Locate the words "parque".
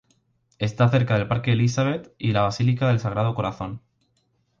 1.27-1.51